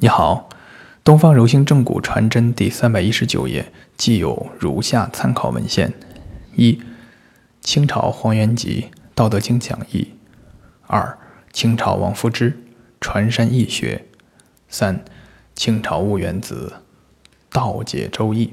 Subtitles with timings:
[0.00, 0.48] 你好，
[1.02, 5.92] 东方柔性正骨传真第三百一十九页，既有如下参考文献：
[6.54, 6.80] 一、
[7.60, 10.02] 清朝黄元吉《道德经讲义》；
[10.86, 11.18] 二、
[11.52, 12.52] 清朝王夫之
[13.00, 14.04] 《传山易学》；
[14.68, 15.04] 三、
[15.56, 16.74] 清朝吴元子
[17.52, 18.46] 《道解周易》；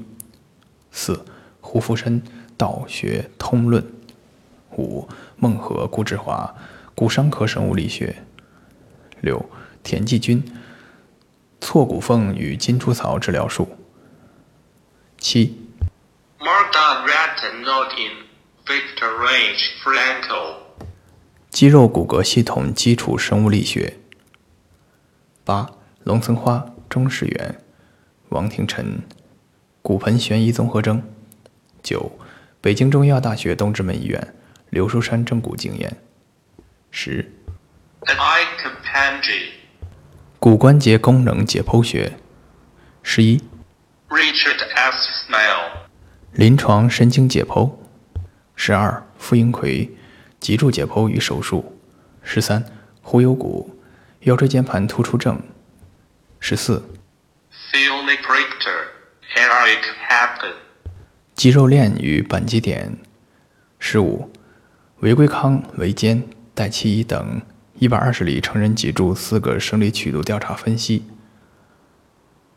[0.90, 1.24] 四、
[1.60, 2.20] 胡福申
[2.56, 3.80] 《道学通论》；
[4.76, 6.52] 五、孟和顾志华
[6.96, 8.16] 《骨伤科生物力学》；
[9.20, 9.48] 六、
[9.84, 10.42] 田继军。
[11.66, 13.76] 错骨缝与金猪草治疗术。
[15.18, 15.58] 七。
[21.50, 23.96] 肌肉骨骼系统基础生物力学。
[25.42, 25.68] 八。
[26.04, 27.60] 龙层花、钟世元、
[28.28, 29.02] 王廷臣，
[29.82, 31.02] 骨盆悬移综合征。
[31.82, 32.12] 九。
[32.60, 34.34] 北京中医药大学东直门医院
[34.70, 35.96] 刘书山正骨经验。
[36.92, 37.28] 十。
[40.38, 42.12] 骨关节功能解剖学，
[43.02, 43.42] 十一。
[44.08, 45.26] Richard S.
[45.26, 45.88] Smile，
[46.32, 47.72] 临床神经解剖，
[48.54, 49.02] 十二。
[49.18, 49.90] 傅英奎，
[50.38, 51.78] 脊柱解剖与手术，
[52.22, 52.62] 十三。
[53.02, 53.78] 忽悠骨，
[54.20, 55.40] 腰椎间盘突出症，
[56.38, 56.82] 十四。
[57.72, 60.52] Philipp Richter，Eric Happen，
[61.34, 62.98] 肌肉链与扳机点，
[63.78, 64.30] 十五。
[65.00, 66.22] 韦圭康、韦坚、
[66.54, 67.40] 戴其仪等。
[67.78, 71.04] 一百二十例成人脊柱四个生理曲度调查分析。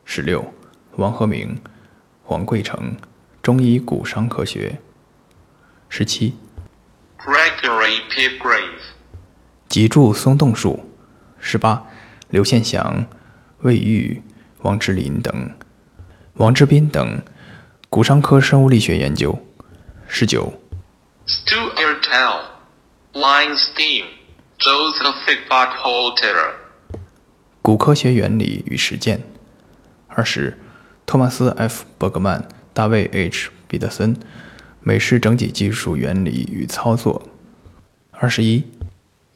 [0.06, 0.54] 十六，
[0.96, 1.62] 王和明、
[2.24, 2.96] 黄贵成，
[3.42, 4.80] 中医骨伤科学。
[5.90, 6.36] 十七
[7.18, 8.80] ，Gregory Pipgrave，
[9.68, 10.90] 脊柱松动术。
[11.38, 11.86] 十八，
[12.30, 13.06] 刘宪祥、
[13.60, 14.22] 魏玉、
[14.62, 15.52] 王志林等，
[16.36, 17.22] 王志斌等，
[17.90, 19.38] 骨伤科生物力学研究。
[20.08, 20.54] 十九
[21.28, 22.00] ，Stuart
[23.14, 24.19] Tell，Leinstein。
[24.60, 26.52] Joseph Buckholter，
[27.62, 29.24] 骨科学原理与实践。
[30.10, 30.58] 二十，
[31.06, 34.18] 托马斯 ·F· 伯格曼、大卫 ·H· 彼得森，
[34.82, 37.30] 美式整体技术原理与操作。
[38.12, 38.66] 二十一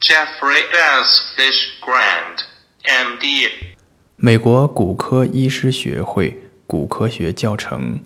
[0.02, 1.22] ，Jeffrey S.
[1.38, 2.42] Fishgrand
[2.82, 3.78] M.D.，
[4.18, 8.04] 美国骨科医师学会骨科学教程。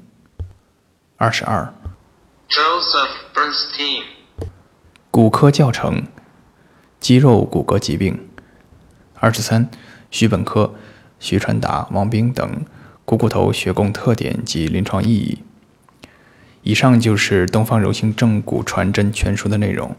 [1.17, 1.73] 二十二
[2.47, 4.03] ，Joseph Bernstein，
[5.09, 6.05] 骨科教程。
[6.99, 8.19] 肌肉骨骼疾病，
[9.15, 9.69] 二十三，
[10.11, 10.73] 徐本科、
[11.19, 12.65] 徐传达、王兵等，
[13.05, 15.39] 股骨头血供特点及临床意义。
[16.63, 19.95] 以上就是东方柔性正骨传真全书的内容。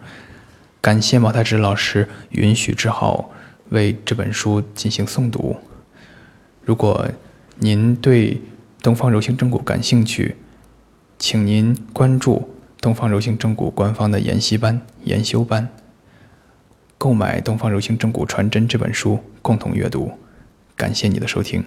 [0.80, 3.30] 感谢毛太之老师允许之浩
[3.70, 5.56] 为这本书进行诵读。
[6.62, 7.08] 如果
[7.56, 8.42] 您对
[8.82, 10.36] 东方柔性正骨感兴趣，
[11.18, 15.68] 请您关注东方柔性正骨官方的研习班、研修班。
[16.98, 20.10] 购买《东方柔性正骨传真》这本书，共同阅读。
[20.74, 21.64] 感谢你的收听。